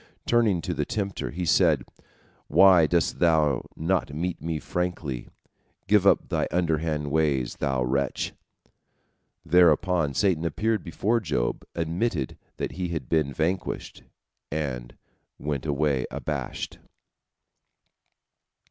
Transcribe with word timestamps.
Turning 0.25 0.61
to 0.63 0.73
the 0.73 0.83
tempter, 0.83 1.29
he 1.29 1.45
said: 1.45 1.83
"Why 2.47 2.87
dost 2.87 3.19
thou 3.19 3.65
not 3.75 4.11
meet 4.11 4.41
me 4.41 4.57
frankly? 4.57 5.27
Give 5.85 6.07
up 6.07 6.27
thy 6.29 6.47
underhand 6.49 7.11
ways, 7.11 7.57
thou 7.57 7.83
wretch." 7.83 8.33
Thereupon 9.45 10.15
Satan 10.15 10.43
appeared 10.43 10.83
before 10.83 11.19
Job, 11.19 11.63
admitted 11.75 12.35
that 12.57 12.71
he 12.71 12.87
had 12.87 13.09
been 13.09 13.31
vanquished, 13.31 14.01
and 14.51 14.97
went 15.37 15.67
away 15.67 16.07
abashed. 16.09 16.79